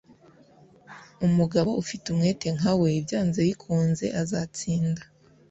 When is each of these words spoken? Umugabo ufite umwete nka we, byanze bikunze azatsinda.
Umugabo 1.25 1.69
ufite 1.81 2.05
umwete 2.13 2.47
nka 2.57 2.73
we, 2.79 2.89
byanze 3.05 3.39
bikunze 3.47 4.05
azatsinda. 4.21 5.01